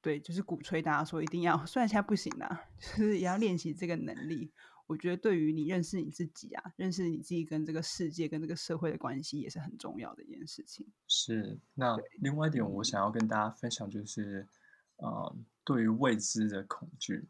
[0.00, 4.52] 对，就是鼓吹大家说一定要， 虽然现在不行啦，就是也要练习这个能力。
[4.88, 10.86] 我觉得对于你认识你自己啊，认识你自己跟这个世界、跟这个社会的关系，也是很重要的一件事情。
[11.06, 11.58] 是。
[11.74, 14.48] 那另外一点，我想要跟大家分享就是，
[14.96, 17.28] 呃，对于未知的恐惧。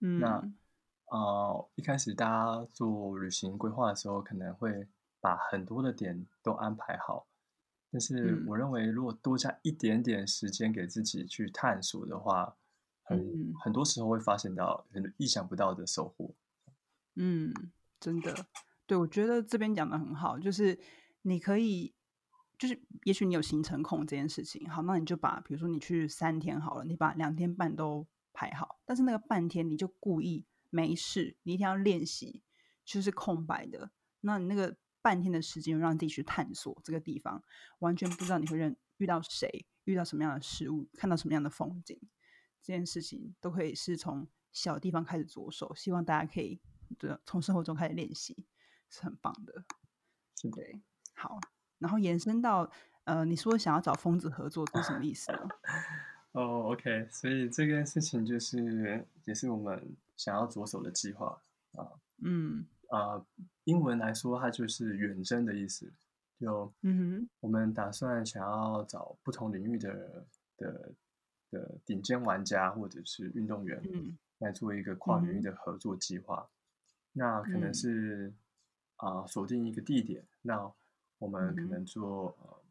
[0.00, 0.18] 嗯。
[0.18, 0.52] 那
[1.06, 4.88] 呃，一开始大家做旅行规划的时候，可能会
[5.20, 7.28] 把很多的点都安排好，
[7.92, 12.56] 但是我认为，如果多加一点点时间给自己去探索的话，
[13.04, 16.34] 很很多时候会发现到很意想不到的收获。
[17.14, 17.52] 嗯，
[18.00, 18.46] 真的，
[18.86, 20.78] 对我觉得这边讲的很好，就是
[21.22, 21.94] 你可以，
[22.58, 32.42] 就是也许你有行程控这件事情，好，那你就把，比如说你去三天好了，你把两天半都排好，但是那个半天你就故意没事，你一定要练习，
[32.84, 33.90] 就是空白的，
[34.22, 37.42] 那你那个半天的时间让自己去探索这个地方，
[37.80, 42.00] 完全不知道你会认遇到谁，遇到什么样的事物，看到什么样的风景，
[42.62, 46.58] 这件事情都可以是从小地方开始着手，希望大家可以。
[46.98, 48.46] 对，从生活中开始练习
[48.88, 49.64] 是很棒的。
[50.36, 50.56] 是的。
[50.56, 50.80] 对，
[51.14, 51.38] 好，
[51.78, 52.70] 然后延伸到
[53.04, 55.48] 呃，你说想要找疯子合作，这是什么意思呢？
[56.32, 61.92] 哦，OK，所以这件事情就是也是我们想要着手的计划啊。
[62.24, 63.24] 嗯啊，
[63.64, 65.92] 英文来说，它就是远征的意思。
[66.40, 70.26] 就嗯哼我们打算想要找不同领域的
[70.56, 70.92] 的
[71.50, 76.48] 的顶尖玩家或者是运动员，嗯来做一个跨领域嗯的合作计划。
[77.12, 77.74] 那可能嗯。
[77.74, 78.32] 是
[78.96, 80.72] 啊、锁定一个地点，那
[81.18, 82.62] 我们可能做呃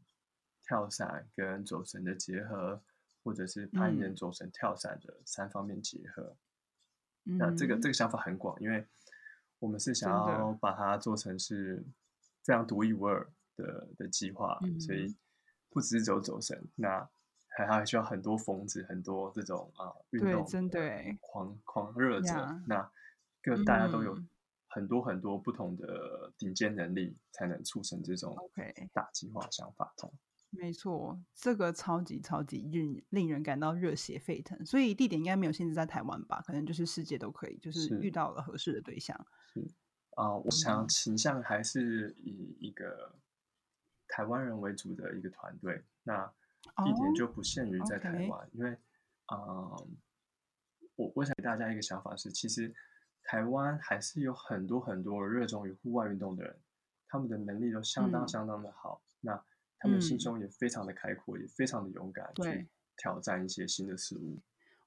[0.63, 2.81] 跳伞跟走绳的结合，
[3.23, 4.15] 或者是攀岩、嗯。
[4.15, 6.35] 走绳、跳伞的三方面结合。
[7.25, 8.85] 嗯那这个这个想法很广，因为
[9.59, 11.83] 我们是想要把它做成是
[12.43, 15.15] 非常独一无二的的计划，所以嗯
[15.69, 17.07] 不只是走走绳，那
[17.47, 20.49] 还还需要很多疯子，很多这种啊、运动
[21.19, 22.91] 狂狂热者呀，那
[23.41, 24.29] 各大家都有嗯
[24.67, 30.13] 很多很多不同的顶尖能力，才能促成这种 OK 大计划想法这样。
[30.53, 36.41] 没错，这个超级超级令令人感到热血沸腾，所以地点应该没有限制在台湾吧？
[36.45, 39.17] 可能就是世界都可以，就是是遇到了合适的对象。
[39.53, 39.65] 是
[40.15, 43.15] 啊、我想嗯倾向还是以一个
[44.09, 46.25] 台湾人为主的一个团队，那
[46.83, 48.71] 地点哦就不限于在台湾，因为，
[49.33, 49.97] 嗯，
[50.97, 52.73] 我我想给大家一个想法是，其实
[53.23, 56.55] 台湾还是有很多很多热衷于户外运动的人，
[57.07, 59.43] 他们的能力都相当嗯相当的好，那
[59.79, 62.67] 他们心嗯胸也非常的开阔，也非常的勇敢对去
[62.97, 64.39] 挑战一些新的事物。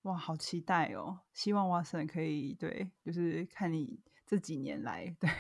[0.03, 1.20] 哇，好期待哦！
[1.32, 5.30] 希望 Watson 可以对，就是看你这几年来对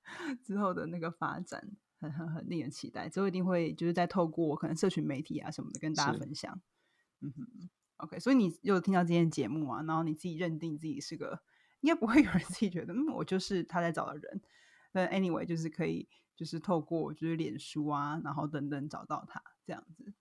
[0.42, 3.10] 之后的那个发展，很很很令人期待。
[3.10, 6.58] 之后一定会就是在透过可能社群媒体啊什么的跟大家分享。
[7.20, 7.68] 嗯哼
[7.98, 11.42] ，OK，所以你有听到今天的节目啊，然后你自己认定自己是个，
[11.80, 14.40] 应该不会有人自己觉得，嗯，我就是他在找的人。
[14.92, 20.12] 但 anyway，就是可以就是透过就是脸书啊，然后等等找到他这样子。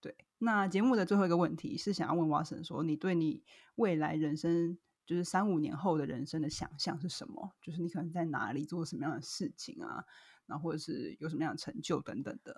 [0.00, 3.44] 对，那节目的最后一个问题是想要问 Watson 说，你对你
[3.76, 7.52] 未来人生，就是三五年后的人生的想象是什么？
[7.60, 10.04] 就是你可能在哪里做什么样的事情啊，
[10.46, 12.52] 然后或者是有什么样的成就等等的，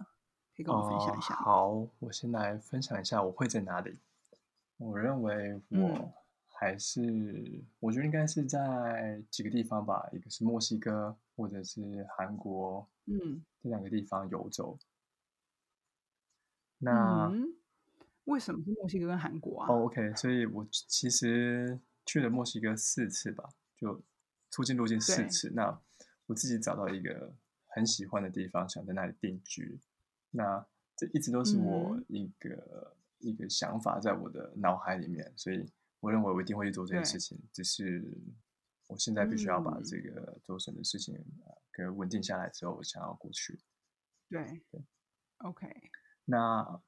[0.57, 3.99] 可以跟我分享一下好，我先来分享一下我会在哪里。
[4.77, 6.15] 我认为嗯我
[6.57, 14.79] 还是，我觉得应该是在几个地方吧，一个是墨西哥，或者是韩国嗯这两个地方游走。
[16.79, 17.55] 那、嗯，
[18.25, 19.69] 为什么是墨西哥跟韩国啊？
[19.69, 24.03] 哦，OK，所以我其实去了墨西哥四次吧，就
[24.51, 25.51] 出境入境四次。
[25.55, 25.81] 那
[26.27, 27.35] 我自己找到一个
[27.67, 29.81] 很喜欢的地方，想在那里定居。
[30.31, 30.65] 那
[30.97, 35.69] 这一直都是我嗯一个、一个想法在我的脑海里面，所以
[36.05, 37.39] 我认为我一定会去做这件事情。
[37.53, 38.05] 只是
[38.87, 39.83] 我现在必须要把嗯。
[39.85, 41.15] 这个做成的事情
[41.47, 43.59] 呃给稳定下来之后，我想要过去。
[44.29, 44.85] 对对
[45.39, 45.67] ，OK，
[46.27, 46.81] 那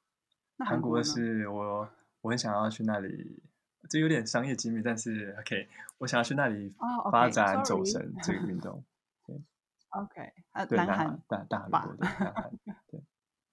[0.57, 1.89] 那韩国是我
[2.21, 3.43] 我很想要去那里，
[3.89, 8.85] 这有点商业机密，但是 OK，我想要去那里哦发，OK，展走绳这个运动。
[9.91, 12.51] OK，啊，对，南南韩大大韩吧国对南韩，
[12.89, 13.03] 对，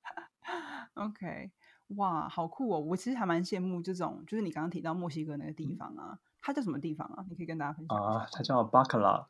[0.95, 1.51] OK，
[1.95, 2.79] 哇，好酷哦！
[2.79, 7.25] 我其实还蛮羡慕这种，就是你刚刚提到墨西哥那个地方啊，它叫什么地方啊？
[7.29, 8.29] 你可以跟大家分享啊、下。
[8.31, 9.27] 它叫巴卡拉，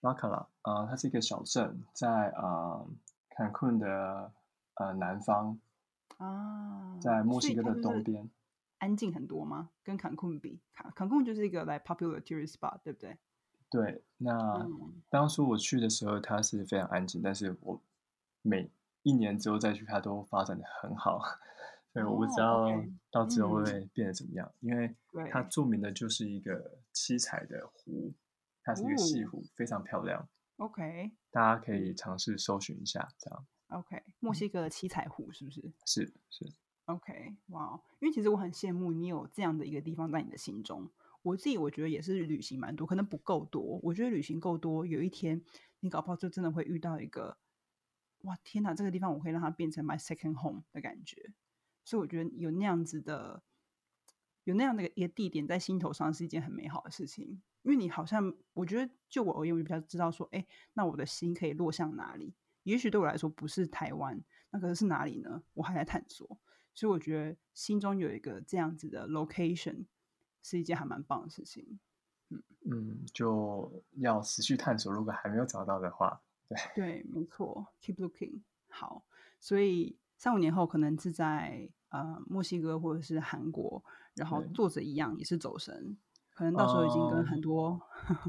[0.00, 2.84] 巴卡拉，啊，它是一个小镇，在啊
[3.30, 4.32] 坎昆的
[4.74, 5.58] 呃南方，
[6.18, 8.30] 啊，在墨西哥的东边。
[8.78, 9.70] 安静很多吗？
[9.82, 13.16] 跟坎昆比，坎坎昆就是一个来 popular tourist spot，对不对？
[13.70, 17.80] 对，那嗯当初我去的时候，它是非常安静，但是我
[18.42, 18.70] 每
[19.02, 21.18] 一年之后再去，它都发展的很好，
[21.94, 24.96] 所以我不知哦道到之后会变得怎么样，因为
[25.30, 28.12] 它对著名的就是一个七彩的湖，
[28.64, 36.52] 它是一个西哦湖，非常漂亮，，OK 大家可以尝试搜寻一下，这样 OK，墨西哥的七彩湖是不是是是
[36.86, 40.90] ，？OK，哇哦，因为其实我很羡慕你有这样的一个地方在你的心中。
[41.22, 43.78] 我自己我觉得也是旅行蛮多，可能不够多。
[43.84, 45.42] 我觉得旅行够多，有一天
[45.78, 47.38] 你搞不好就真的会遇到一个，
[48.22, 51.32] 哇天哪，这个地方我可以让它变成 my second home 的感觉。
[51.84, 53.42] 所以我觉得有那样子的，
[54.44, 57.42] 有那样的一个地点在心头上是一件很美好的事情。
[57.62, 62.34] 因为你好像，我觉得就我而言，我就比较知道说，哎，那我的心可以落向哪里？
[62.64, 65.42] 也许对我来说不是台湾，那可是是哪里呢？
[65.54, 66.38] 我还在探索。
[66.74, 69.84] 所以我觉得心中有一个这样子的 location
[70.42, 71.78] 是一件还蛮棒的事情。
[72.66, 78.40] 嗯，就要持续探索，如果还没有找到的话，对，对，没错，keep looking。
[78.68, 79.04] 好，
[79.38, 84.50] 所以三五年后可能是在呃墨西哥或者是韩国，然后对。
[84.54, 85.98] 做着一样也是走神，
[86.32, 87.78] 可能到时候已经跟很嗯多、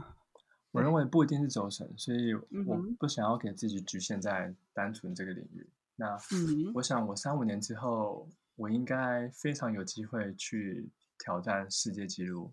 [0.73, 2.33] 我认为不一定是走神，所以
[2.67, 5.69] 我不想要给自己局限在单纯这个领域。
[5.95, 6.73] 那嗯。
[6.73, 8.27] 我想，我三五年之后，
[8.57, 12.51] 我应该非常有机会去挑战世界纪录。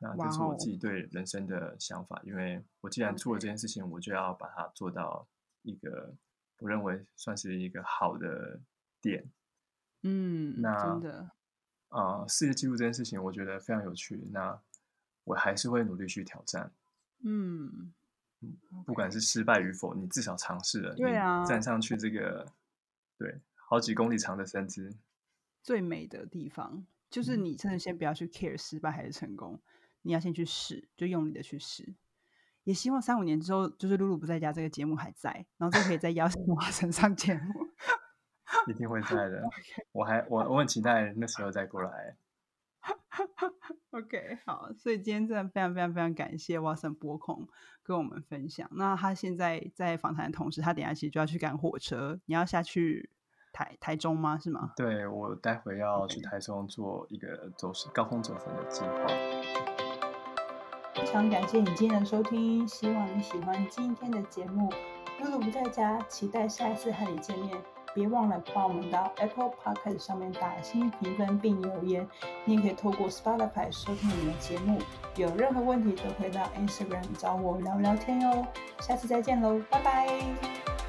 [0.00, 5.28] 那这是我自己对人生的想法，因为我既然做了这件事情，我就要把它做到
[5.62, 6.12] 一个
[6.60, 8.60] 我认为算是一个好的
[9.00, 9.28] 点。
[10.02, 11.30] 嗯，那真的，
[11.88, 14.16] 啊、世界纪录这件事情，我觉得非常有趣。
[14.30, 14.58] 那
[15.24, 16.72] 我还是会努力去挑战。
[17.22, 17.92] 嗯，
[18.86, 22.46] 不管是失败与否，你至少尝试了，对啊站上去这个
[23.18, 24.90] 对好几公里长的身姿，
[25.62, 29.60] 最美的地方就是嗯你真的先不要去 care 失败还是成功，
[30.00, 31.94] 你要先去试，就用力的去试。
[32.64, 37.68] 也希望三五年之后，就是露露不在家这个节目还在，然后就可以再邀请华晨 上节目。
[38.66, 39.42] 一定会在的。
[39.92, 42.16] 我还我我很期待那时候再过来。
[43.90, 47.48] OK，好，所以今天真的非常非常非常感谢 Watson 播控
[47.82, 48.68] 跟我们分享。
[48.72, 53.10] 那他现在在访谈的同时，他等下其实就要去赶火车，你要下去
[53.52, 54.38] 台台中吗？
[54.38, 54.72] 是吗？
[54.76, 59.06] 对我待会要去台中做一个走神高空走神的计划。
[61.00, 64.70] 非常感谢你今天的收听，希望你喜欢今天的节目。
[65.20, 67.56] 露露不在家，期待下一次和你见面。
[67.92, 72.06] 别忘了帮我们到 Apple Podcast 上面打新评分并留言。
[72.44, 74.78] 你也可以透过 Spotify 收听我们的节目。
[75.16, 78.46] 有任何问题都可以到 Instagram 找我聊聊天哟。
[78.80, 80.79] 下次再见喽，拜拜。